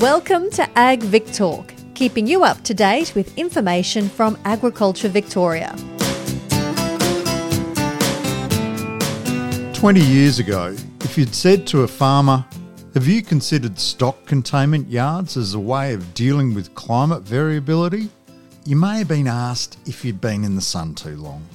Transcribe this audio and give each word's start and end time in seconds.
Welcome 0.00 0.48
to 0.52 0.66
Ag 0.78 1.02
Vic 1.02 1.30
Talk, 1.30 1.74
keeping 1.92 2.26
you 2.26 2.42
up 2.42 2.64
to 2.64 2.72
date 2.72 3.14
with 3.14 3.36
information 3.36 4.08
from 4.08 4.38
Agriculture 4.46 5.10
Victoria. 5.10 5.76
20 9.74 10.00
years 10.00 10.38
ago, 10.38 10.74
if 11.00 11.18
you'd 11.18 11.34
said 11.34 11.66
to 11.66 11.82
a 11.82 11.86
farmer, 11.86 12.46
Have 12.94 13.06
you 13.06 13.20
considered 13.20 13.78
stock 13.78 14.24
containment 14.24 14.88
yards 14.88 15.36
as 15.36 15.52
a 15.52 15.60
way 15.60 15.92
of 15.92 16.14
dealing 16.14 16.54
with 16.54 16.74
climate 16.74 17.24
variability? 17.24 18.08
You 18.64 18.76
may 18.76 18.96
have 19.00 19.08
been 19.08 19.28
asked 19.28 19.76
if 19.84 20.02
you'd 20.02 20.18
been 20.18 20.44
in 20.44 20.56
the 20.56 20.62
sun 20.62 20.94
too 20.94 21.16
long. 21.16 21.46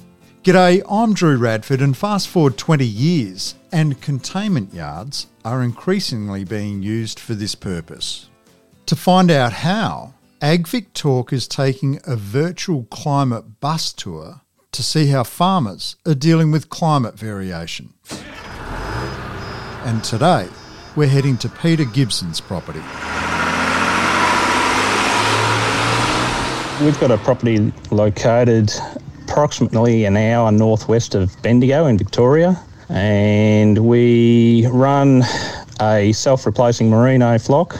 G'day, 0.44 0.84
I'm 0.88 1.14
Drew 1.14 1.36
Radford, 1.36 1.80
and 1.80 1.96
fast 1.96 2.28
forward 2.28 2.56
20 2.56 2.84
years, 2.86 3.56
and 3.72 4.00
containment 4.00 4.72
yards 4.72 5.26
are 5.44 5.64
increasingly 5.64 6.44
being 6.44 6.80
used 6.80 7.18
for 7.18 7.34
this 7.34 7.56
purpose. 7.56 8.28
To 8.86 8.94
find 8.94 9.32
out 9.32 9.52
how, 9.52 10.14
AgVic 10.40 10.92
Talk 10.92 11.32
is 11.32 11.48
taking 11.48 11.98
a 12.06 12.14
virtual 12.14 12.84
climate 12.84 13.58
bus 13.58 13.92
tour 13.92 14.42
to 14.70 14.80
see 14.80 15.08
how 15.08 15.24
farmers 15.24 15.96
are 16.06 16.14
dealing 16.14 16.52
with 16.52 16.68
climate 16.68 17.18
variation. 17.18 17.94
And 19.84 20.04
today, 20.04 20.48
we're 20.94 21.08
heading 21.08 21.36
to 21.38 21.48
Peter 21.48 21.84
Gibson's 21.84 22.40
property. 22.40 22.78
We've 26.84 27.00
got 27.00 27.10
a 27.10 27.18
property 27.24 27.72
located 27.90 28.70
approximately 29.24 30.04
an 30.04 30.16
hour 30.16 30.52
northwest 30.52 31.16
of 31.16 31.36
Bendigo 31.42 31.86
in 31.86 31.98
Victoria, 31.98 32.56
and 32.88 33.78
we 33.78 34.68
run 34.68 35.24
a 35.80 36.12
self 36.12 36.46
replacing 36.46 36.88
merino 36.88 37.36
flock 37.40 37.76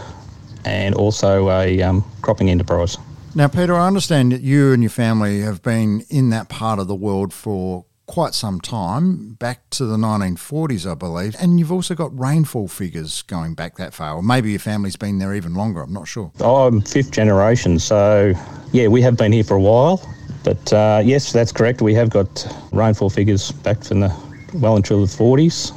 and 0.67 0.95
also 0.95 1.49
a 1.51 1.81
um, 1.83 2.05
cropping 2.21 2.51
enterprise. 2.51 2.99
Now, 3.35 3.49
Peter, 3.49 3.75
I 3.75 3.87
understand 3.87 4.33
that 4.33 4.43
you 4.43 4.73
and 4.73 4.83
your 4.83 4.91
family 4.91 5.41
have 5.41 5.63
been 5.63 6.03
in 6.09 6.31
that 6.31 6.49
part 6.49 6.79
of 6.79 6.89
the 6.89 6.95
world 6.95 7.33
for 7.33 7.85
quite 8.07 8.35
some 8.35 8.61
time, 8.61 9.35
back 9.35 9.69
to 9.71 9.85
the 9.85 9.97
1940s, 9.97 10.91
I 10.91 10.95
believe. 10.95 11.37
And 11.41 11.59
you've 11.59 11.73
also 11.73 11.95
got 11.95 12.19
rainfall 12.19 12.69
figures 12.69 13.23
going 13.23 13.55
back 13.55 13.77
that 13.77 13.93
far, 13.93 14.15
or 14.15 14.23
maybe 14.23 14.51
your 14.51 14.61
family's 14.61 14.97
been 14.97 15.19
there 15.19 15.35
even 15.35 15.55
longer, 15.55 15.83
I'm 15.83 15.93
not 15.93 16.09
sure. 16.09 16.33
I'm 16.41 16.81
fifth 16.81 17.11
generation, 17.11 17.79
so 17.79 18.33
yeah, 18.73 18.89
we 18.89 19.03
have 19.03 19.17
been 19.17 19.33
here 19.33 19.45
for 19.45 19.57
a 19.57 19.61
while. 19.61 20.01
But 20.45 20.73
uh, 20.73 21.03
yes, 21.05 21.33
that's 21.33 21.51
correct. 21.51 21.83
We 21.83 21.95
have 21.95 22.11
got 22.11 22.47
rainfall 22.73 23.11
figures 23.11 23.51
back 23.51 23.83
from 23.83 24.01
the 24.01 24.15
well 24.55 24.81
truly 24.81 25.07
the 25.07 25.13
40s. 25.13 25.73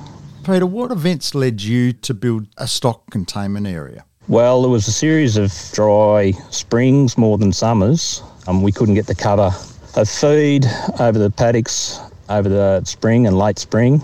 Peter, 0.45 0.65
what 0.65 0.91
events 0.91 1.33
led 1.33 1.61
you 1.61 1.91
to 1.91 2.13
build 2.13 2.47
a 2.57 2.67
stock 2.67 3.09
containment 3.09 3.67
area? 3.67 4.05
Well, 4.29 4.61
there 4.61 4.69
was 4.69 4.87
a 4.87 4.91
series 4.91 5.37
of 5.37 5.51
dry 5.73 6.33
springs 6.51 7.17
more 7.17 7.39
than 7.39 7.51
summers. 7.51 8.21
Um, 8.45 8.61
we 8.61 8.71
couldn't 8.71 8.93
get 8.93 9.07
the 9.07 9.15
cover 9.15 9.51
of 9.95 10.07
feed 10.07 10.67
over 10.99 11.17
the 11.17 11.31
paddocks 11.31 11.99
over 12.29 12.47
the 12.47 12.83
spring 12.83 13.25
and 13.25 13.35
late 13.35 13.57
spring, 13.57 14.03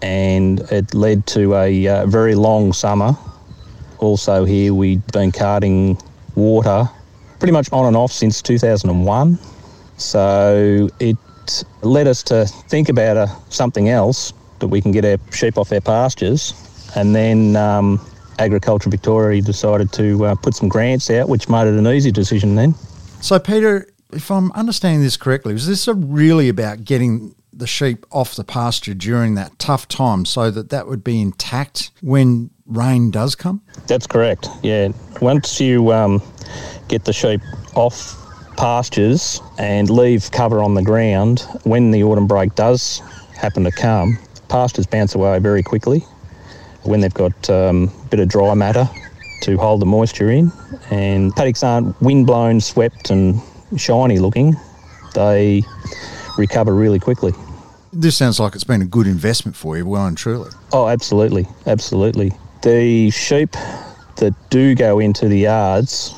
and 0.00 0.60
it 0.70 0.94
led 0.94 1.26
to 1.34 1.56
a 1.56 1.88
uh, 1.88 2.06
very 2.06 2.36
long 2.36 2.72
summer. 2.72 3.16
Also, 3.98 4.44
here 4.44 4.74
we'd 4.74 5.04
been 5.10 5.32
carting 5.32 6.00
water 6.36 6.88
pretty 7.40 7.52
much 7.52 7.68
on 7.72 7.84
and 7.84 7.96
off 7.96 8.12
since 8.12 8.40
2001. 8.40 9.40
So 9.96 10.88
it 11.00 11.16
led 11.82 12.06
us 12.06 12.22
to 12.24 12.46
think 12.46 12.88
about 12.88 13.16
uh, 13.16 13.26
something 13.48 13.88
else 13.88 14.32
that 14.60 14.68
we 14.68 14.80
can 14.80 14.92
get 14.92 15.04
our 15.04 15.18
sheep 15.32 15.58
off 15.58 15.72
our 15.72 15.80
pastures. 15.80 16.54
And 16.94 17.12
then 17.12 17.56
um, 17.56 18.00
Agriculture 18.38 18.90
Victoria 18.90 19.42
decided 19.42 19.92
to 19.92 20.24
uh, 20.26 20.34
put 20.36 20.54
some 20.54 20.68
grants 20.68 21.10
out, 21.10 21.28
which 21.28 21.48
made 21.48 21.66
it 21.66 21.74
an 21.74 21.86
easy 21.86 22.12
decision 22.12 22.54
then. 22.54 22.74
So, 23.20 23.38
Peter, 23.38 23.88
if 24.12 24.30
I'm 24.30 24.52
understanding 24.52 25.02
this 25.02 25.16
correctly, 25.16 25.52
was 25.52 25.66
this 25.66 25.88
really 25.88 26.48
about 26.48 26.84
getting 26.84 27.34
the 27.52 27.66
sheep 27.66 28.06
off 28.10 28.36
the 28.36 28.44
pasture 28.44 28.94
during 28.94 29.34
that 29.34 29.58
tough 29.58 29.88
time 29.88 30.24
so 30.24 30.50
that 30.50 30.70
that 30.70 30.86
would 30.86 31.02
be 31.02 31.20
intact 31.20 31.90
when 32.00 32.50
rain 32.66 33.10
does 33.10 33.34
come? 33.34 33.60
That's 33.86 34.06
correct. 34.06 34.48
Yeah. 34.62 34.90
Once 35.20 35.60
you 35.60 35.92
um, 35.92 36.22
get 36.86 37.04
the 37.04 37.12
sheep 37.12 37.40
off 37.74 38.14
pastures 38.56 39.40
and 39.58 39.90
leave 39.90 40.30
cover 40.30 40.62
on 40.62 40.74
the 40.74 40.82
ground, 40.82 41.40
when 41.64 41.90
the 41.90 42.04
autumn 42.04 42.26
break 42.26 42.54
does 42.54 43.00
happen 43.36 43.64
to 43.64 43.72
come, 43.72 44.18
pastures 44.48 44.86
bounce 44.86 45.14
away 45.14 45.38
very 45.40 45.62
quickly 45.62 46.04
when 46.84 47.00
they've 47.00 47.14
got 47.14 47.50
um, 47.50 47.90
a 48.04 48.08
bit 48.08 48.20
of 48.20 48.28
dry 48.28 48.54
matter 48.54 48.88
to 49.42 49.56
hold 49.56 49.80
the 49.80 49.86
moisture 49.86 50.30
in. 50.30 50.52
And 50.90 51.34
paddocks 51.34 51.62
aren't 51.62 52.00
wind-blown, 52.00 52.60
swept 52.60 53.10
and 53.10 53.40
shiny 53.76 54.18
looking. 54.18 54.56
They 55.14 55.62
recover 56.36 56.74
really 56.74 56.98
quickly. 56.98 57.32
This 57.92 58.16
sounds 58.16 58.38
like 58.38 58.54
it's 58.54 58.64
been 58.64 58.82
a 58.82 58.86
good 58.86 59.06
investment 59.06 59.56
for 59.56 59.76
you, 59.76 59.86
well 59.86 60.06
and 60.06 60.16
truly. 60.16 60.50
Oh, 60.72 60.88
absolutely, 60.88 61.46
absolutely. 61.66 62.32
The 62.62 63.10
sheep 63.10 63.52
that 64.16 64.34
do 64.50 64.74
go 64.74 64.98
into 64.98 65.28
the 65.28 65.38
yards 65.38 66.14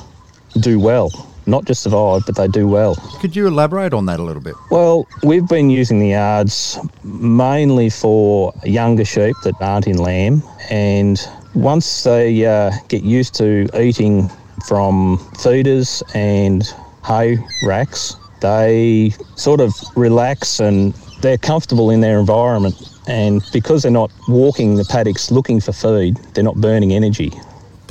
do 0.59 0.79
well. 0.79 1.09
Not 1.45 1.65
just 1.65 1.81
survive, 1.81 2.23
but 2.25 2.35
they 2.35 2.47
do 2.47 2.67
well. 2.67 2.95
Could 3.19 3.35
you 3.35 3.47
elaborate 3.47 3.93
on 3.93 4.05
that 4.05 4.19
a 4.19 4.23
little 4.23 4.41
bit? 4.41 4.55
Well, 4.69 5.07
we've 5.23 5.47
been 5.47 5.69
using 5.69 5.99
the 5.99 6.09
yards 6.09 6.77
mainly 7.03 7.89
for 7.89 8.53
younger 8.63 9.05
sheep 9.05 9.35
that 9.43 9.55
aren't 9.59 9.87
in 9.87 9.97
lamb, 9.97 10.43
and 10.69 11.19
once 11.53 12.03
they 12.03 12.45
uh, 12.45 12.71
get 12.87 13.03
used 13.03 13.33
to 13.35 13.67
eating 13.79 14.29
from 14.67 15.17
feeders 15.39 16.03
and 16.13 16.63
hay 17.05 17.37
racks, 17.63 18.15
they 18.41 19.13
sort 19.35 19.61
of 19.61 19.73
relax 19.95 20.59
and 20.59 20.93
they're 21.21 21.37
comfortable 21.37 21.89
in 21.89 22.01
their 22.01 22.19
environment. 22.19 22.75
And 23.07 23.41
because 23.51 23.83
they're 23.83 23.91
not 23.91 24.11
walking 24.27 24.75
the 24.75 24.85
paddocks 24.85 25.31
looking 25.31 25.59
for 25.59 25.73
feed, 25.73 26.17
they're 26.33 26.43
not 26.43 26.55
burning 26.55 26.93
energy. 26.93 27.31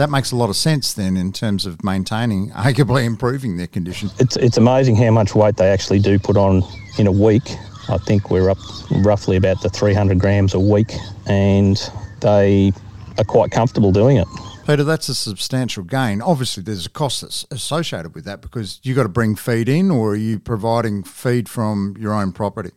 That 0.00 0.08
makes 0.08 0.32
a 0.32 0.36
lot 0.36 0.48
of 0.48 0.56
sense 0.56 0.94
then 0.94 1.18
in 1.18 1.30
terms 1.30 1.66
of 1.66 1.84
maintaining, 1.84 2.48
arguably 2.52 3.04
improving 3.04 3.58
their 3.58 3.66
condition. 3.66 4.08
It's, 4.18 4.34
it's 4.36 4.56
amazing 4.56 4.96
how 4.96 5.10
much 5.10 5.34
weight 5.34 5.58
they 5.58 5.68
actually 5.68 5.98
do 5.98 6.18
put 6.18 6.38
on 6.38 6.62
in 6.96 7.06
a 7.06 7.12
week. 7.12 7.42
I 7.86 7.98
think 7.98 8.30
we're 8.30 8.48
up 8.48 8.56
roughly 9.04 9.36
about 9.36 9.60
the 9.60 9.68
300 9.68 10.18
grams 10.18 10.54
a 10.54 10.58
week, 10.58 10.94
and 11.26 11.76
they 12.20 12.72
are 13.18 13.24
quite 13.24 13.50
comfortable 13.50 13.92
doing 13.92 14.16
it. 14.16 14.26
Peter, 14.66 14.84
that's 14.84 15.10
a 15.10 15.14
substantial 15.14 15.84
gain. 15.84 16.22
Obviously, 16.22 16.62
there's 16.62 16.86
a 16.86 16.90
cost 16.90 17.20
that's 17.20 17.44
associated 17.50 18.14
with 18.14 18.24
that 18.24 18.40
because 18.40 18.80
you've 18.82 18.96
got 18.96 19.02
to 19.02 19.10
bring 19.10 19.36
feed 19.36 19.68
in, 19.68 19.90
or 19.90 20.12
are 20.12 20.16
you 20.16 20.38
providing 20.38 21.02
feed 21.02 21.46
from 21.46 21.94
your 22.00 22.14
own 22.14 22.32
property? 22.32 22.70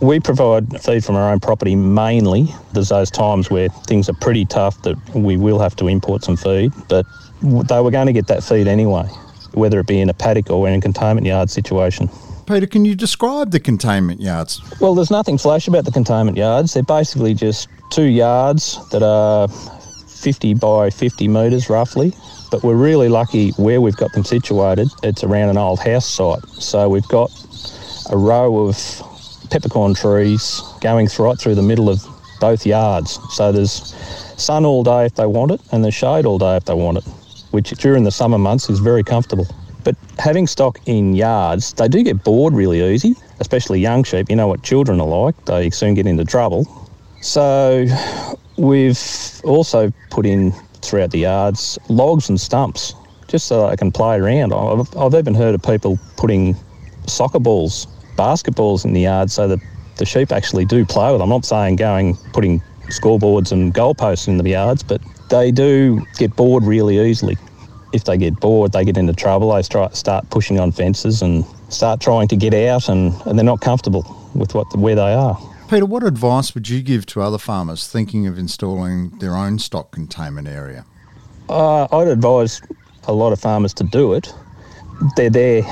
We 0.00 0.20
provide 0.20 0.80
feed 0.80 1.04
from 1.04 1.16
our 1.16 1.32
own 1.32 1.40
property 1.40 1.74
mainly. 1.74 2.48
There's 2.72 2.90
those 2.90 3.10
times 3.10 3.50
where 3.50 3.68
things 3.68 4.08
are 4.08 4.14
pretty 4.14 4.44
tough 4.44 4.80
that 4.82 4.96
we 5.14 5.36
will 5.36 5.58
have 5.58 5.74
to 5.76 5.88
import 5.88 6.22
some 6.22 6.36
feed, 6.36 6.72
but 6.88 7.04
they 7.42 7.80
were 7.80 7.90
going 7.90 8.06
to 8.06 8.12
get 8.12 8.28
that 8.28 8.44
feed 8.44 8.68
anyway, 8.68 9.04
whether 9.54 9.80
it 9.80 9.86
be 9.86 10.00
in 10.00 10.08
a 10.08 10.14
paddock 10.14 10.50
or 10.50 10.68
in 10.68 10.74
a 10.74 10.80
containment 10.80 11.26
yard 11.26 11.50
situation. 11.50 12.08
Peter, 12.46 12.66
can 12.66 12.84
you 12.84 12.94
describe 12.94 13.50
the 13.50 13.60
containment 13.60 14.20
yards? 14.20 14.62
Well, 14.80 14.94
there's 14.94 15.10
nothing 15.10 15.36
flash 15.36 15.68
about 15.68 15.84
the 15.84 15.90
containment 15.90 16.36
yards. 16.36 16.74
They're 16.74 16.82
basically 16.82 17.34
just 17.34 17.68
two 17.90 18.04
yards 18.04 18.78
that 18.90 19.02
are 19.02 19.48
50 19.48 20.54
by 20.54 20.90
50 20.90 21.28
metres 21.28 21.68
roughly. 21.68 22.12
But 22.50 22.62
we're 22.62 22.76
really 22.76 23.08
lucky 23.08 23.50
where 23.50 23.80
we've 23.80 23.96
got 23.96 24.12
them 24.12 24.24
situated. 24.24 24.88
It's 25.02 25.22
around 25.22 25.50
an 25.50 25.58
old 25.58 25.80
house 25.80 26.08
site. 26.08 26.42
So 26.48 26.88
we've 26.88 27.06
got 27.08 27.30
a 28.10 28.16
row 28.16 28.66
of 28.66 28.76
peppercorn 29.50 29.94
trees 29.94 30.62
going 30.80 31.08
right 31.18 31.38
through 31.38 31.54
the 31.54 31.62
middle 31.62 31.88
of 31.88 32.04
both 32.40 32.66
yards. 32.66 33.18
So 33.30 33.52
there's 33.52 33.94
sun 34.40 34.64
all 34.64 34.82
day 34.84 35.06
if 35.06 35.14
they 35.14 35.26
want 35.26 35.52
it, 35.52 35.60
and 35.72 35.82
there's 35.82 35.94
shade 35.94 36.26
all 36.26 36.38
day 36.38 36.56
if 36.56 36.64
they 36.64 36.74
want 36.74 36.98
it, 36.98 37.04
which 37.50 37.70
during 37.70 38.04
the 38.04 38.10
summer 38.10 38.38
months 38.38 38.70
is 38.70 38.78
very 38.78 39.02
comfortable. 39.02 39.46
But 39.84 39.96
having 40.18 40.46
stock 40.46 40.78
in 40.86 41.14
yards, 41.14 41.72
they 41.72 41.88
do 41.88 42.02
get 42.02 42.22
bored 42.24 42.54
really 42.54 42.82
easy, 42.82 43.16
especially 43.40 43.80
young 43.80 44.04
sheep. 44.04 44.28
You 44.28 44.36
know 44.36 44.48
what 44.48 44.62
children 44.62 45.00
are 45.00 45.06
like, 45.06 45.44
they 45.46 45.70
soon 45.70 45.94
get 45.94 46.06
into 46.06 46.24
trouble. 46.24 46.66
So 47.20 47.86
we've 48.56 49.00
also 49.44 49.92
put 50.10 50.26
in 50.26 50.52
throughout 50.82 51.10
the 51.10 51.18
yards 51.18 51.78
logs 51.88 52.28
and 52.28 52.40
stumps 52.40 52.94
just 53.26 53.46
so 53.46 53.68
they 53.68 53.76
can 53.76 53.92
play 53.92 54.16
around. 54.16 54.52
I've, 54.52 54.96
I've 54.96 55.14
even 55.14 55.34
heard 55.34 55.54
of 55.54 55.62
people 55.62 55.98
putting 56.16 56.56
soccer 57.06 57.38
balls 57.38 57.86
basketballs 58.18 58.84
in 58.84 58.92
the 58.92 59.02
yard 59.02 59.30
so 59.30 59.48
that 59.48 59.60
the 59.96 60.04
sheep 60.04 60.32
actually 60.32 60.64
do 60.64 60.84
play 60.84 61.10
with 61.10 61.20
them. 61.20 61.30
I'm 61.32 61.36
not 61.36 61.44
saying 61.44 61.76
going 61.76 62.16
putting 62.32 62.60
scoreboards 62.88 63.52
and 63.52 63.72
goalposts 63.72 64.28
in 64.28 64.38
the 64.38 64.50
yards, 64.50 64.82
but 64.82 65.00
they 65.30 65.50
do 65.50 66.04
get 66.16 66.34
bored 66.36 66.64
really 66.64 66.98
easily. 66.98 67.36
If 67.92 68.04
they 68.04 68.18
get 68.18 68.38
bored, 68.40 68.72
they 68.72 68.84
get 68.84 68.98
into 68.98 69.14
trouble. 69.14 69.54
They 69.54 69.62
start 69.62 69.96
start 69.96 70.28
pushing 70.30 70.60
on 70.60 70.72
fences 70.72 71.22
and 71.22 71.44
start 71.70 72.00
trying 72.00 72.28
to 72.28 72.36
get 72.36 72.52
out, 72.52 72.88
and, 72.88 73.14
and 73.26 73.38
they're 73.38 73.44
not 73.44 73.60
comfortable 73.60 74.04
with 74.34 74.54
what 74.54 74.74
where 74.76 74.94
they 74.94 75.14
are. 75.14 75.38
Peter, 75.70 75.86
what 75.86 76.02
advice 76.02 76.54
would 76.54 76.68
you 76.68 76.82
give 76.82 77.04
to 77.06 77.20
other 77.20 77.38
farmers 77.38 77.86
thinking 77.86 78.26
of 78.26 78.38
installing 78.38 79.10
their 79.18 79.36
own 79.36 79.58
stock 79.58 79.90
containment 79.90 80.48
area? 80.48 80.84
Uh, 81.48 81.86
I'd 81.92 82.08
advise 82.08 82.62
a 83.06 83.12
lot 83.12 83.32
of 83.32 83.40
farmers 83.40 83.74
to 83.74 83.84
do 83.84 84.14
it. 84.14 84.32
They're 85.16 85.30
there 85.30 85.62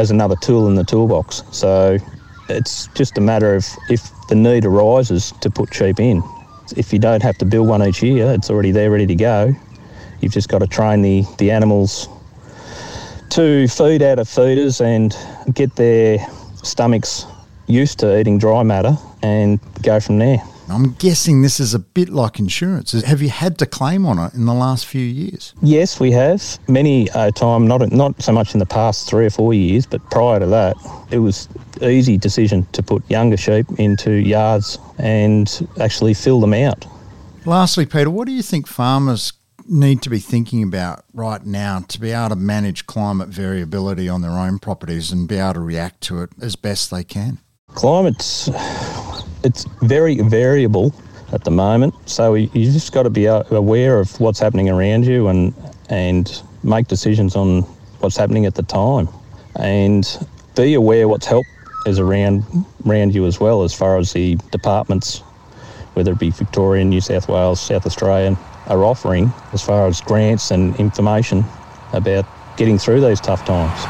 as 0.00 0.10
another 0.10 0.36
tool 0.36 0.66
in 0.66 0.76
the 0.76 0.84
toolbox. 0.84 1.42
So 1.52 1.98
it's 2.48 2.86
just 2.94 3.18
a 3.18 3.20
matter 3.20 3.54
of 3.54 3.66
if 3.90 4.10
the 4.28 4.34
need 4.34 4.64
arises 4.64 5.32
to 5.42 5.50
put 5.50 5.74
sheep 5.74 6.00
in. 6.00 6.22
If 6.74 6.90
you 6.90 6.98
don't 6.98 7.22
have 7.22 7.36
to 7.38 7.44
build 7.44 7.68
one 7.68 7.82
each 7.82 8.02
year, 8.02 8.32
it's 8.32 8.48
already 8.48 8.70
there 8.70 8.90
ready 8.90 9.06
to 9.06 9.14
go. 9.14 9.54
You've 10.20 10.32
just 10.32 10.48
got 10.48 10.60
to 10.60 10.66
train 10.66 11.02
the, 11.02 11.24
the 11.36 11.50
animals 11.50 12.08
to 13.30 13.68
feed 13.68 14.00
out 14.02 14.18
of 14.18 14.26
feeders 14.26 14.80
and 14.80 15.14
get 15.52 15.76
their 15.76 16.26
stomachs 16.62 17.26
used 17.66 17.98
to 17.98 18.18
eating 18.18 18.38
dry 18.38 18.62
matter 18.62 18.96
and 19.22 19.60
go 19.82 20.00
from 20.00 20.18
there. 20.18 20.42
I'm 20.70 20.92
guessing 20.92 21.42
this 21.42 21.60
is 21.60 21.74
a 21.74 21.78
bit 21.78 22.08
like 22.08 22.38
insurance. 22.38 22.92
Have 22.92 23.20
you 23.22 23.28
had 23.28 23.58
to 23.58 23.66
claim 23.66 24.06
on 24.06 24.18
it 24.18 24.34
in 24.34 24.46
the 24.46 24.54
last 24.54 24.86
few 24.86 25.04
years? 25.04 25.54
Yes, 25.62 25.98
we 25.98 26.12
have. 26.12 26.58
Many 26.68 27.08
a 27.14 27.32
time, 27.32 27.66
not 27.66 27.90
not 27.92 28.20
so 28.22 28.32
much 28.32 28.54
in 28.54 28.58
the 28.58 28.66
past 28.66 29.08
three 29.08 29.26
or 29.26 29.30
four 29.30 29.52
years, 29.54 29.86
but 29.86 30.02
prior 30.10 30.38
to 30.40 30.46
that, 30.46 30.76
it 31.10 31.18
was 31.18 31.48
easy 31.82 32.16
decision 32.16 32.66
to 32.72 32.82
put 32.82 33.08
younger 33.10 33.36
sheep 33.36 33.66
into 33.78 34.12
yards 34.12 34.78
and 34.98 35.68
actually 35.80 36.14
fill 36.14 36.40
them 36.40 36.54
out. 36.54 36.86
Lastly, 37.46 37.86
Peter, 37.86 38.10
what 38.10 38.26
do 38.26 38.32
you 38.32 38.42
think 38.42 38.66
farmers 38.66 39.32
need 39.66 40.02
to 40.02 40.10
be 40.10 40.18
thinking 40.18 40.62
about 40.62 41.04
right 41.14 41.44
now 41.44 41.80
to 41.88 42.00
be 42.00 42.10
able 42.10 42.30
to 42.30 42.36
manage 42.36 42.86
climate 42.86 43.28
variability 43.28 44.08
on 44.08 44.20
their 44.20 44.32
own 44.32 44.58
properties 44.58 45.12
and 45.12 45.28
be 45.28 45.36
able 45.36 45.54
to 45.54 45.60
react 45.60 46.00
to 46.02 46.22
it 46.22 46.30
as 46.40 46.56
best 46.56 46.90
they 46.90 47.04
can? 47.04 47.38
Climate's 47.68 48.48
it's 49.42 49.64
very 49.82 50.16
variable 50.16 50.94
at 51.32 51.44
the 51.44 51.50
moment, 51.50 51.94
so 52.06 52.34
you 52.34 52.48
just 52.72 52.92
got 52.92 53.04
to 53.04 53.10
be 53.10 53.28
uh, 53.28 53.44
aware 53.50 53.98
of 53.98 54.18
what's 54.20 54.38
happening 54.38 54.68
around 54.68 55.06
you 55.06 55.28
and 55.28 55.54
and 55.88 56.42
make 56.62 56.88
decisions 56.88 57.34
on 57.36 57.62
what's 58.00 58.16
happening 58.16 58.46
at 58.46 58.54
the 58.54 58.62
time, 58.62 59.08
and 59.56 60.26
be 60.56 60.74
aware 60.74 61.08
what's 61.08 61.26
help 61.26 61.46
is 61.86 61.98
around 61.98 62.44
around 62.86 63.14
you 63.14 63.26
as 63.26 63.40
well 63.40 63.62
as 63.62 63.72
far 63.72 63.96
as 63.98 64.12
the 64.12 64.36
departments, 64.50 65.20
whether 65.94 66.12
it 66.12 66.18
be 66.18 66.30
Victoria, 66.30 66.84
New 66.84 67.00
South 67.00 67.28
Wales, 67.28 67.60
South 67.60 67.86
Australia, 67.86 68.36
are 68.66 68.84
offering 68.84 69.32
as 69.52 69.62
far 69.62 69.86
as 69.86 70.00
grants 70.00 70.50
and 70.50 70.76
information 70.76 71.44
about 71.92 72.26
getting 72.56 72.78
through 72.78 73.00
these 73.00 73.20
tough 73.20 73.44
times. 73.44 73.80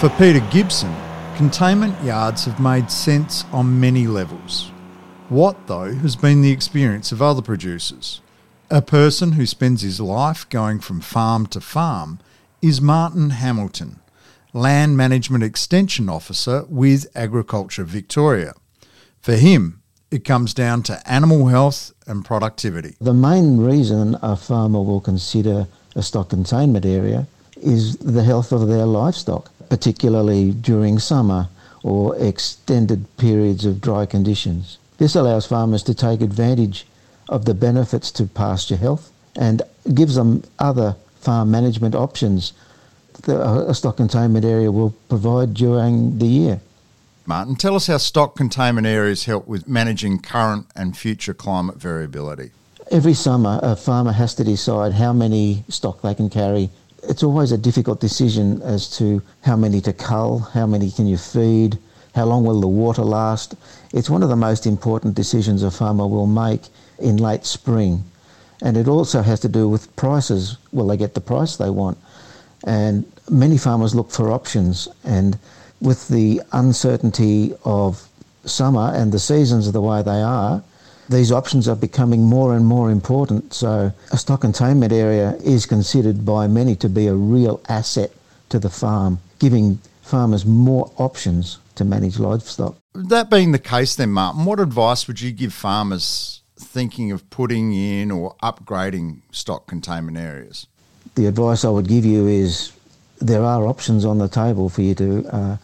For 0.00 0.10
Peter 0.10 0.40
Gibson, 0.50 0.94
containment 1.36 2.02
yards 2.02 2.46
have 2.46 2.58
made 2.58 2.90
sense 2.90 3.44
on 3.52 3.78
many 3.78 4.06
levels. 4.06 4.70
What, 5.28 5.66
though, 5.66 5.92
has 5.92 6.16
been 6.16 6.40
the 6.40 6.50
experience 6.50 7.12
of 7.12 7.20
other 7.20 7.42
producers? 7.42 8.22
A 8.70 8.80
person 8.80 9.32
who 9.32 9.44
spends 9.44 9.82
his 9.82 10.00
life 10.00 10.48
going 10.48 10.80
from 10.80 11.02
farm 11.02 11.46
to 11.48 11.60
farm 11.60 12.20
is 12.62 12.80
Martin 12.80 13.30
Hamilton, 13.30 14.00
Land 14.54 14.96
Management 14.96 15.44
Extension 15.44 16.08
Officer 16.08 16.64
with 16.70 17.06
Agriculture 17.14 17.84
Victoria. 17.84 18.54
For 19.20 19.34
him, 19.34 19.82
it 20.10 20.24
comes 20.24 20.54
down 20.54 20.84
to 20.84 21.02
animal 21.06 21.48
health 21.48 21.92
and 22.06 22.24
productivity. 22.24 22.94
The 22.98 23.12
main 23.12 23.58
reason 23.58 24.16
a 24.22 24.36
farmer 24.36 24.80
will 24.80 25.02
consider 25.02 25.66
a 25.94 26.02
stock 26.02 26.30
containment 26.30 26.86
area 26.86 27.26
is 27.60 27.96
the 27.98 28.22
health 28.22 28.52
of 28.52 28.68
their 28.68 28.86
livestock, 28.86 29.50
particularly 29.68 30.52
during 30.52 30.98
summer 30.98 31.48
or 31.82 32.16
extended 32.16 33.06
periods 33.16 33.64
of 33.64 33.80
dry 33.80 34.06
conditions. 34.06 34.78
This 34.98 35.14
allows 35.14 35.46
farmers 35.46 35.82
to 35.84 35.94
take 35.94 36.20
advantage 36.20 36.86
of 37.28 37.44
the 37.44 37.54
benefits 37.54 38.10
to 38.12 38.24
pasture 38.24 38.76
health 38.76 39.12
and 39.36 39.62
gives 39.94 40.14
them 40.14 40.42
other 40.58 40.96
farm 41.20 41.50
management 41.50 41.94
options 41.94 42.52
that 43.22 43.40
a 43.40 43.74
stock 43.74 43.96
containment 43.96 44.44
area 44.44 44.70
will 44.70 44.94
provide 45.08 45.54
during 45.54 46.18
the 46.18 46.26
year. 46.26 46.60
Martin, 47.26 47.56
tell 47.56 47.74
us 47.74 47.88
how 47.88 47.96
stock 47.96 48.36
containment 48.36 48.86
areas 48.86 49.24
help 49.24 49.48
with 49.48 49.66
managing 49.66 50.20
current 50.20 50.66
and 50.76 50.96
future 50.96 51.34
climate 51.34 51.76
variability. 51.76 52.52
Every 52.90 53.14
summer, 53.14 53.58
a 53.62 53.74
farmer 53.74 54.12
has 54.12 54.34
to 54.36 54.44
decide 54.44 54.92
how 54.92 55.12
many 55.12 55.64
stock 55.68 56.02
they 56.02 56.14
can 56.14 56.30
carry. 56.30 56.70
It's 57.08 57.22
always 57.22 57.52
a 57.52 57.58
difficult 57.58 58.00
decision 58.00 58.60
as 58.62 58.88
to 58.98 59.22
how 59.42 59.56
many 59.56 59.80
to 59.82 59.92
cull, 59.92 60.38
how 60.38 60.66
many 60.66 60.90
can 60.90 61.06
you 61.06 61.16
feed, 61.16 61.78
how 62.14 62.24
long 62.24 62.44
will 62.44 62.60
the 62.60 62.66
water 62.66 63.02
last. 63.02 63.54
It's 63.92 64.10
one 64.10 64.22
of 64.22 64.28
the 64.28 64.36
most 64.36 64.66
important 64.66 65.14
decisions 65.14 65.62
a 65.62 65.70
farmer 65.70 66.06
will 66.06 66.26
make 66.26 66.62
in 66.98 67.18
late 67.18 67.44
spring. 67.44 68.04
And 68.62 68.76
it 68.76 68.88
also 68.88 69.22
has 69.22 69.40
to 69.40 69.48
do 69.48 69.68
with 69.68 69.94
prices. 69.96 70.56
Will 70.72 70.86
they 70.86 70.96
get 70.96 71.14
the 71.14 71.20
price 71.20 71.56
they 71.56 71.70
want? 71.70 71.98
And 72.64 73.04
many 73.30 73.58
farmers 73.58 73.94
look 73.94 74.10
for 74.10 74.30
options 74.30 74.88
and 75.04 75.38
with 75.80 76.08
the 76.08 76.40
uncertainty 76.52 77.54
of 77.64 78.08
summer 78.44 78.92
and 78.94 79.12
the 79.12 79.18
seasons 79.18 79.70
the 79.70 79.80
way 79.80 80.02
they 80.02 80.22
are, 80.22 80.62
these 81.08 81.30
options 81.30 81.68
are 81.68 81.76
becoming 81.76 82.22
more 82.22 82.54
and 82.54 82.66
more 82.66 82.90
important. 82.90 83.54
So, 83.54 83.92
a 84.10 84.16
stock 84.16 84.40
containment 84.40 84.92
area 84.92 85.36
is 85.44 85.66
considered 85.66 86.24
by 86.24 86.46
many 86.46 86.76
to 86.76 86.88
be 86.88 87.06
a 87.06 87.14
real 87.14 87.60
asset 87.68 88.10
to 88.48 88.58
the 88.58 88.70
farm, 88.70 89.18
giving 89.38 89.78
farmers 90.02 90.44
more 90.44 90.90
options 90.96 91.58
to 91.76 91.84
manage 91.84 92.18
livestock. 92.18 92.76
That 92.94 93.30
being 93.30 93.52
the 93.52 93.58
case, 93.58 93.94
then, 93.96 94.10
Martin, 94.10 94.44
what 94.44 94.60
advice 94.60 95.06
would 95.06 95.20
you 95.20 95.32
give 95.32 95.52
farmers 95.52 96.40
thinking 96.58 97.12
of 97.12 97.28
putting 97.30 97.72
in 97.72 98.10
or 98.10 98.34
upgrading 98.42 99.20
stock 99.30 99.66
containment 99.66 100.16
areas? 100.16 100.66
The 101.14 101.26
advice 101.26 101.64
I 101.64 101.68
would 101.68 101.88
give 101.88 102.04
you 102.04 102.26
is 102.26 102.72
there 103.20 103.42
are 103.42 103.66
options 103.66 104.04
on 104.04 104.18
the 104.18 104.28
table 104.28 104.68
for 104.68 104.82
you 104.82 104.94
to 104.96 105.26
uh, 105.28 105.56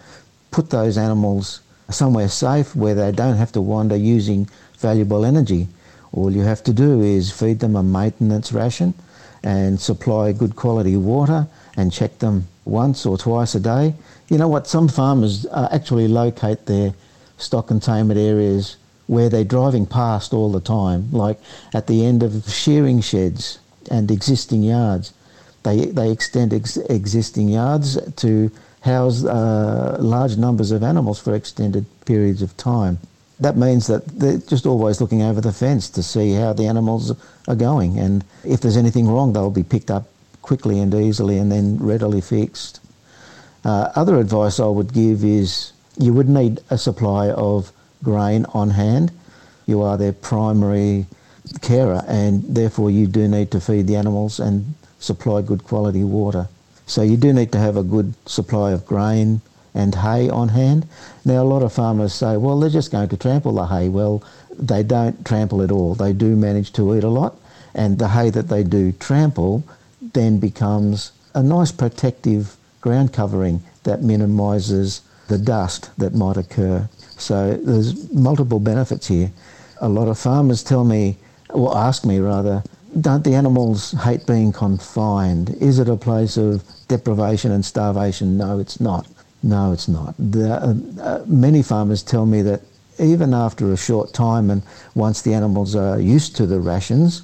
put 0.50 0.70
those 0.70 0.96
animals 0.96 1.60
somewhere 1.90 2.28
safe 2.28 2.74
where 2.74 2.94
they 2.94 3.12
don't 3.12 3.36
have 3.36 3.52
to 3.52 3.60
wander 3.60 3.96
using 3.96 4.48
valuable 4.82 5.25
energy. 5.25 5.69
All 6.12 6.31
you 6.31 6.43
have 6.43 6.62
to 6.64 6.73
do 6.73 7.00
is 7.00 7.32
feed 7.32 7.61
them 7.61 7.75
a 7.76 7.82
maintenance 7.82 8.52
ration 8.52 8.93
and 9.43 9.81
supply 9.81 10.32
good 10.32 10.55
quality 10.56 10.96
water 10.96 11.46
and 11.76 11.90
check 11.93 12.19
them 12.19 12.46
once 12.64 13.06
or 13.06 13.17
twice 13.17 13.55
a 13.55 13.61
day. 13.61 13.94
You 14.29 14.38
know 14.38 14.49
what? 14.49 14.67
Some 14.67 14.88
farmers 14.88 15.46
uh, 15.46 15.69
actually 15.73 16.08
locate 16.08 16.67
their 16.67 16.93
stock 17.38 17.69
containment 17.69 18.20
areas 18.20 18.76
where 19.06 19.29
they're 19.29 19.44
driving 19.44 19.87
past 19.87 20.32
all 20.32 20.52
the 20.52 20.61
time, 20.61 21.11
like 21.12 21.38
at 21.75 21.87
the 21.87 22.04
end 22.04 22.23
of 22.23 22.49
shearing 22.50 23.00
sheds 23.00 23.59
and 23.90 24.11
existing 24.11 24.62
yards. 24.62 25.12
They, 25.64 25.87
they 25.87 26.11
extend 26.11 26.52
ex- 26.52 26.76
existing 26.76 27.49
yards 27.49 27.99
to 28.16 28.50
house 28.83 29.25
uh, 29.25 29.97
large 30.00 30.37
numbers 30.37 30.71
of 30.73 30.83
animals 30.83 31.21
for 31.21 31.35
extended 31.35 31.87
periods 32.04 32.42
of 32.42 32.56
time. 32.56 32.99
That 33.42 33.56
means 33.56 33.88
that 33.88 34.06
they're 34.06 34.38
just 34.38 34.66
always 34.66 35.00
looking 35.00 35.22
over 35.22 35.40
the 35.40 35.52
fence 35.52 35.90
to 35.90 36.02
see 36.02 36.32
how 36.34 36.52
the 36.52 36.66
animals 36.66 37.12
are 37.49 37.56
going, 37.56 37.99
and 37.99 38.25
if 38.44 38.61
there's 38.61 38.76
anything 38.76 39.08
wrong, 39.08 39.32
they'll 39.32 39.50
be 39.50 39.64
picked 39.64 39.90
up 39.90 40.06
quickly 40.42 40.78
and 40.78 40.94
easily 40.94 41.38
and 41.38 41.50
then 41.50 41.76
readily 41.78 42.20
fixed. 42.20 42.78
Uh, 43.64 43.90
other 43.96 44.20
advice 44.20 44.61
I 44.61 44.66
would 44.66 44.92
give 44.92 45.25
is 45.25 45.72
you 45.99 46.12
would 46.12 46.28
need 46.28 46.61
a 46.70 46.78
supply 46.78 47.30
of 47.30 47.72
grain 48.04 48.46
on 48.54 48.70
hand. 48.70 49.11
You 49.66 49.82
are 49.82 49.99
their 49.99 50.12
primary 50.12 51.06
carer, 51.62 52.04
and 52.06 52.44
therefore 52.44 52.92
you 52.92 53.08
do 53.08 53.26
need 53.26 53.50
to 53.50 53.61
feed 53.61 53.88
the 53.88 53.96
animals 53.96 54.38
and 54.38 54.75
supply 55.00 55.42
good 55.42 55.64
quality 55.64 56.04
water. 56.04 56.46
So 56.87 57.02
you 57.02 57.16
do 57.16 57.32
need 57.32 57.50
to 57.52 57.58
have 57.58 57.76
a 57.76 57.82
good 57.82 58.14
supply 58.26 58.70
of 58.70 58.87
grain 58.87 59.40
and 59.75 59.95
hay 59.95 60.29
on 60.29 60.49
hand. 60.49 60.87
Now, 61.25 61.43
a 61.43 61.45
lot 61.45 61.62
of 61.62 61.73
farmers 61.73 62.14
say, 62.14 62.37
well, 62.37 62.59
they're 62.61 62.71
just 62.71 62.93
going 62.93 63.09
to 63.09 63.17
trample 63.17 63.55
the 63.55 63.67
hay. 63.67 63.88
Well, 63.88 64.23
they 64.59 64.83
don't 64.83 65.25
trample 65.25 65.62
at 65.62 65.71
all. 65.71 65.95
They 65.95 66.12
do 66.12 66.37
manage 66.37 66.73
to 66.75 66.95
eat 66.97 67.05
a 67.05 67.09
lot, 67.09 67.38
and 67.75 67.99
the 67.99 68.09
hay 68.09 68.31
that 68.31 68.49
they 68.49 68.62
do 68.62 68.93
trample 68.93 69.64
then 70.12 70.38
becomes 70.38 71.12
a 71.35 71.43
nice 71.43 71.73
protective 71.73 72.57
ground 72.81 73.12
covering 73.12 73.62
that 73.85 74.02
minimises 74.02 75.00
the 75.29 75.38
dust 75.38 75.91
that 75.97 76.14
might 76.14 76.37
occur. 76.37 76.88
So 77.17 77.57
there's 77.57 78.12
multiple 78.12 78.61
benefits 78.61 79.07
here. 79.09 79.33
A 79.81 79.88
lot 79.88 80.09
of 80.09 80.19
farmers 80.19 80.62
tell 80.62 80.85
me, 80.85 81.17
or 81.50 81.76
ask 81.76 82.05
me 82.05 82.19
rather, 82.19 82.62
don't 83.00 83.25
the 83.25 83.35
animals 83.35 83.93
hate 83.93 84.26
being 84.26 84.52
confined? 84.52 85.50
Is 85.61 85.79
it 85.79 85.88
a 85.88 85.97
place 85.97 86.37
of 86.37 86.62
deprivation 86.88 87.50
and 87.50 87.64
starvation? 87.64 88.37
No, 88.37 88.59
it's 88.59 88.81
not. 88.81 89.07
No, 89.42 89.72
it's 89.72 89.88
not. 89.88 90.14
The, 90.18 90.52
uh, 90.52 90.75
uh, 91.02 91.25
many 91.26 91.62
farmers 91.62 92.02
tell 92.02 92.26
me 92.26 92.42
that 92.42 92.62
even 92.99 93.34
after 93.34 93.72
a 93.72 93.76
short 93.76 94.12
time 94.12 94.50
and 94.50 94.62
once 94.94 95.22
the 95.22 95.34
animals 95.34 95.75
are 95.75 96.00
used 96.00 96.37
to 96.37 96.46
the 96.46 96.61
rations, 96.61 97.22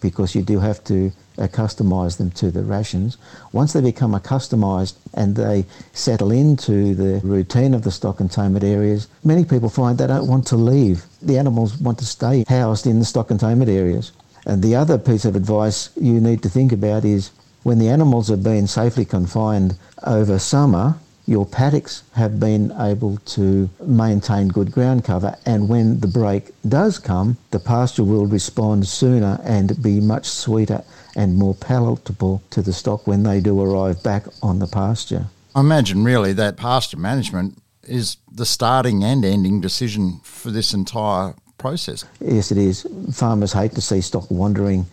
because 0.00 0.34
you 0.34 0.42
do 0.42 0.60
have 0.60 0.84
to 0.84 1.10
accustomise 1.38 2.16
them 2.18 2.30
to 2.30 2.50
the 2.50 2.62
rations, 2.62 3.16
once 3.52 3.72
they 3.72 3.80
become 3.80 4.12
accustomised 4.12 4.94
and 5.14 5.34
they 5.34 5.64
settle 5.92 6.30
into 6.30 6.94
the 6.94 7.20
routine 7.24 7.74
of 7.74 7.82
the 7.82 7.90
stock 7.90 8.18
containment 8.18 8.64
areas, 8.64 9.08
many 9.24 9.44
people 9.44 9.68
find 9.68 9.98
they 9.98 10.06
don't 10.06 10.28
want 10.28 10.46
to 10.46 10.56
leave. 10.56 11.04
The 11.22 11.38
animals 11.38 11.78
want 11.78 11.98
to 11.98 12.04
stay 12.04 12.44
housed 12.48 12.86
in 12.86 12.98
the 13.00 13.04
stock 13.04 13.28
containment 13.28 13.70
areas 13.70 14.12
And 14.46 14.62
the 14.62 14.76
other 14.76 14.96
piece 14.96 15.24
of 15.24 15.34
advice 15.34 15.90
you 16.00 16.20
need 16.20 16.42
to 16.44 16.48
think 16.48 16.70
about 16.72 17.04
is 17.04 17.32
when 17.64 17.80
the 17.80 17.88
animals 17.88 18.28
have 18.28 18.44
been 18.44 18.68
safely 18.68 19.04
confined 19.04 19.76
over 20.04 20.38
summer, 20.38 20.94
your 21.26 21.44
paddocks 21.44 22.02
have 22.14 22.38
been 22.38 22.72
able 22.78 23.16
to 23.18 23.68
maintain 23.84 24.48
good 24.48 24.70
ground 24.70 25.04
cover, 25.04 25.36
and 25.44 25.68
when 25.68 26.00
the 26.00 26.06
break 26.06 26.52
does 26.68 26.98
come, 26.98 27.36
the 27.50 27.58
pasture 27.58 28.04
will 28.04 28.26
respond 28.26 28.86
sooner 28.86 29.40
and 29.42 29.82
be 29.82 30.00
much 30.00 30.26
sweeter 30.26 30.84
and 31.16 31.36
more 31.36 31.54
palatable 31.54 32.42
to 32.50 32.62
the 32.62 32.72
stock 32.72 33.06
when 33.06 33.24
they 33.24 33.40
do 33.40 33.60
arrive 33.60 34.02
back 34.02 34.24
on 34.42 34.60
the 34.60 34.66
pasture. 34.66 35.26
I 35.54 35.60
imagine 35.60 36.04
really 36.04 36.32
that 36.34 36.56
pasture 36.56 36.98
management 36.98 37.60
is 37.82 38.18
the 38.30 38.46
starting 38.46 39.02
and 39.02 39.24
ending 39.24 39.60
decision 39.60 40.20
for 40.22 40.50
this 40.50 40.74
entire 40.74 41.34
process. 41.58 42.04
Yes, 42.20 42.52
it 42.52 42.58
is. 42.58 42.86
Farmers 43.12 43.52
hate 43.52 43.72
to 43.72 43.80
see 43.80 44.00
stock 44.00 44.30
wandering 44.30 44.86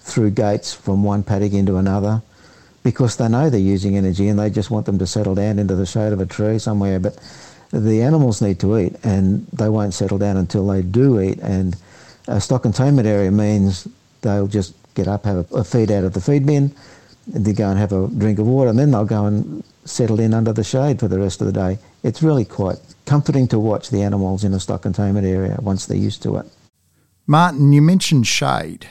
through 0.00 0.30
gates 0.30 0.72
from 0.72 1.02
one 1.02 1.22
paddock 1.22 1.52
into 1.52 1.76
another 1.76 2.22
because 2.82 3.16
they 3.16 3.28
know 3.28 3.50
they're 3.50 3.60
using 3.60 3.96
energy 3.96 4.28
and 4.28 4.38
they 4.38 4.50
just 4.50 4.70
want 4.70 4.86
them 4.86 4.98
to 4.98 5.06
settle 5.06 5.34
down 5.34 5.58
into 5.58 5.76
the 5.76 5.86
shade 5.86 6.12
of 6.12 6.20
a 6.20 6.26
tree 6.26 6.58
somewhere. 6.58 6.98
But 6.98 7.18
the 7.72 8.02
animals 8.02 8.40
need 8.40 8.58
to 8.60 8.78
eat 8.78 8.96
and 9.04 9.46
they 9.48 9.68
won't 9.68 9.94
settle 9.94 10.18
down 10.18 10.36
until 10.36 10.66
they 10.66 10.82
do 10.82 11.20
eat. 11.20 11.38
And 11.40 11.76
a 12.26 12.40
stock 12.40 12.62
containment 12.62 13.06
area 13.06 13.30
means 13.30 13.86
they'll 14.22 14.48
just 14.48 14.74
get 14.94 15.08
up, 15.08 15.24
have 15.24 15.50
a, 15.52 15.64
feed 15.64 15.90
out 15.90 16.04
of 16.04 16.14
the 16.14 16.20
feed 16.20 16.46
bin, 16.46 16.74
they 17.26 17.52
go 17.52 17.68
and 17.68 17.78
have 17.78 17.92
a 17.92 18.08
drink 18.08 18.38
of 18.38 18.46
water, 18.46 18.70
and 18.70 18.78
then 18.78 18.90
they'll 18.90 19.04
go 19.04 19.26
and 19.26 19.62
settle 19.84 20.20
in 20.20 20.34
under 20.34 20.52
the 20.52 20.64
shade 20.64 20.98
for 20.98 21.08
the 21.08 21.18
rest 21.18 21.40
of 21.40 21.46
the 21.46 21.52
day. 21.52 21.78
It's 22.02 22.22
really 22.22 22.44
quite 22.44 22.78
comforting 23.06 23.46
to 23.48 23.58
watch 23.58 23.90
the 23.90 24.02
animals 24.02 24.44
in 24.44 24.52
a 24.54 24.60
stock 24.60 24.82
containment 24.82 25.26
area 25.26 25.58
once 25.60 25.86
they're 25.86 25.96
used 25.96 26.22
to 26.22 26.36
it. 26.38 26.46
Martin, 27.26 27.72
you 27.72 27.82
mentioned 27.82 28.26
shade. 28.26 28.88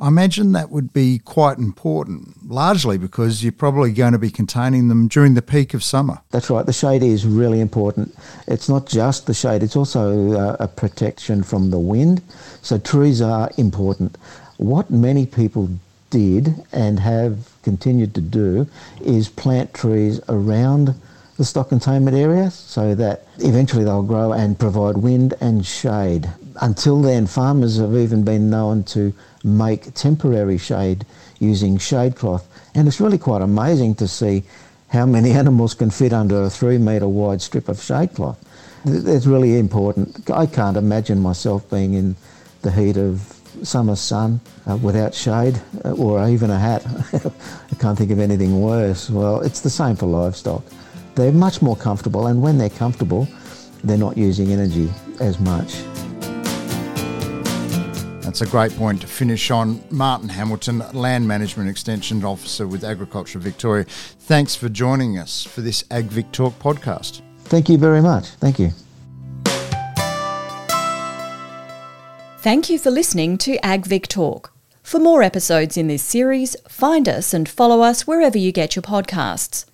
I 0.00 0.06
imagine 0.06 0.52
that 0.52 0.70
would 0.70 0.92
be 0.92 1.18
quite 1.18 1.58
important, 1.58 2.48
largely 2.48 2.98
because 2.98 3.42
you're 3.42 3.50
probably 3.50 3.90
going 3.90 4.12
to 4.12 4.18
be 4.18 4.30
containing 4.30 4.86
them 4.86 5.08
during 5.08 5.34
the 5.34 5.42
peak 5.42 5.74
of 5.74 5.82
summer. 5.82 6.20
That's 6.30 6.50
right, 6.50 6.64
the 6.64 6.72
shade 6.72 7.02
is 7.02 7.26
really 7.26 7.60
important. 7.60 8.16
It's 8.46 8.68
not 8.68 8.86
just 8.86 9.26
the 9.26 9.34
shade, 9.34 9.64
it's 9.64 9.74
also 9.74 10.32
uh, 10.32 10.56
a 10.60 10.68
protection 10.68 11.42
from 11.42 11.70
the 11.70 11.80
wind. 11.80 12.22
So 12.62 12.78
trees 12.78 13.20
are 13.20 13.50
important. 13.58 14.16
What 14.58 14.88
many 14.88 15.26
people 15.26 15.68
did 16.10 16.54
and 16.72 17.00
have 17.00 17.50
continued 17.62 18.14
to 18.14 18.20
do 18.20 18.68
is 19.00 19.28
plant 19.28 19.74
trees 19.74 20.20
around 20.28 20.94
the 21.38 21.44
stock 21.44 21.68
containment 21.68 22.16
area 22.16 22.50
so 22.50 22.94
that 22.94 23.24
eventually 23.38 23.84
they'll 23.84 24.02
grow 24.02 24.32
and 24.32 24.58
provide 24.58 24.96
wind 24.96 25.34
and 25.40 25.66
shade. 25.66 26.28
Until 26.60 27.00
then, 27.00 27.26
farmers 27.26 27.78
have 27.78 27.94
even 27.94 28.24
been 28.24 28.50
known 28.50 28.82
to 28.84 29.12
make 29.56 29.94
temporary 29.94 30.58
shade 30.58 31.06
using 31.38 31.78
shade 31.78 32.16
cloth. 32.16 32.46
And 32.74 32.86
it's 32.86 33.00
really 33.00 33.18
quite 33.18 33.42
amazing 33.42 33.94
to 33.96 34.08
see 34.08 34.44
how 34.88 35.06
many 35.06 35.30
animals 35.42 35.74
can 35.74 35.90
fit 35.90 36.12
under 36.12 36.42
a 36.42 36.50
three 36.50 36.78
metre 36.78 37.08
wide 37.08 37.40
strip 37.42 37.68
of 37.68 37.82
shade 37.82 38.14
cloth. 38.14 38.38
It's 38.84 39.26
really 39.26 39.58
important. 39.58 40.30
I 40.30 40.46
can't 40.46 40.76
imagine 40.76 41.20
myself 41.20 41.68
being 41.70 41.94
in 41.94 42.16
the 42.62 42.70
heat 42.70 42.96
of 42.96 43.34
summer 43.62 43.96
sun 43.96 44.40
uh, 44.68 44.76
without 44.76 45.14
shade 45.14 45.60
uh, 45.84 45.92
or 45.92 46.26
even 46.28 46.50
a 46.50 46.58
hat. 46.58 46.86
I 47.12 47.74
can't 47.76 47.98
think 47.98 48.10
of 48.10 48.20
anything 48.20 48.60
worse. 48.60 49.10
Well, 49.10 49.40
it's 49.40 49.60
the 49.60 49.70
same 49.70 49.96
for 49.96 50.06
livestock. 50.06 50.62
They're 51.14 51.32
much 51.32 51.60
more 51.60 51.76
comfortable, 51.76 52.28
and 52.28 52.40
when 52.40 52.58
they're 52.58 52.70
comfortable, 52.70 53.26
they're 53.82 53.98
not 53.98 54.16
using 54.16 54.52
energy 54.52 54.88
as 55.20 55.40
much. 55.40 55.82
That's 58.28 58.42
a 58.42 58.46
great 58.46 58.76
point 58.76 59.00
to 59.00 59.06
finish 59.06 59.50
on. 59.50 59.82
Martin 59.90 60.28
Hamilton, 60.28 60.82
Land 60.92 61.26
Management 61.26 61.70
Extension 61.70 62.22
Officer 62.22 62.66
with 62.66 62.84
Agriculture 62.84 63.38
Victoria. 63.38 63.84
Thanks 63.88 64.54
for 64.54 64.68
joining 64.68 65.16
us 65.16 65.44
for 65.44 65.62
this 65.62 65.82
AgVic 65.84 66.30
Talk 66.30 66.52
podcast. 66.58 67.22
Thank 67.44 67.70
you 67.70 67.78
very 67.78 68.02
much. 68.02 68.26
Thank 68.32 68.58
you. 68.58 68.72
Thank 72.40 72.68
you 72.68 72.78
for 72.78 72.90
listening 72.90 73.38
to 73.38 73.58
AgVic 73.60 74.08
Talk. 74.08 74.52
For 74.82 75.00
more 75.00 75.22
episodes 75.22 75.78
in 75.78 75.88
this 75.88 76.02
series, 76.02 76.54
find 76.68 77.08
us 77.08 77.32
and 77.32 77.48
follow 77.48 77.80
us 77.80 78.06
wherever 78.06 78.36
you 78.36 78.52
get 78.52 78.76
your 78.76 78.82
podcasts. 78.82 79.64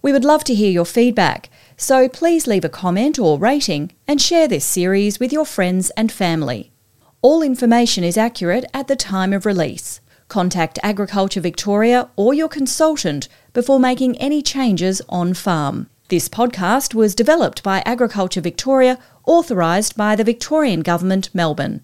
We 0.00 0.14
would 0.14 0.24
love 0.24 0.44
to 0.44 0.54
hear 0.54 0.70
your 0.70 0.86
feedback, 0.86 1.50
so 1.76 2.08
please 2.08 2.46
leave 2.46 2.64
a 2.64 2.70
comment 2.70 3.18
or 3.18 3.38
rating 3.38 3.92
and 4.06 4.18
share 4.18 4.48
this 4.48 4.64
series 4.64 5.20
with 5.20 5.30
your 5.30 5.44
friends 5.44 5.90
and 5.90 6.10
family. 6.10 6.72
All 7.20 7.42
information 7.42 8.04
is 8.04 8.16
accurate 8.16 8.64
at 8.72 8.86
the 8.86 8.94
time 8.94 9.32
of 9.32 9.44
release. 9.44 10.00
Contact 10.28 10.78
Agriculture 10.84 11.40
Victoria 11.40 12.08
or 12.14 12.32
your 12.32 12.48
consultant 12.48 13.28
before 13.52 13.80
making 13.80 14.16
any 14.18 14.40
changes 14.40 15.02
on 15.08 15.34
farm. 15.34 15.88
This 16.10 16.28
podcast 16.28 16.94
was 16.94 17.16
developed 17.16 17.64
by 17.64 17.82
Agriculture 17.84 18.40
Victoria, 18.40 19.00
authorised 19.26 19.96
by 19.96 20.14
the 20.14 20.22
Victorian 20.22 20.82
Government, 20.82 21.28
Melbourne. 21.34 21.76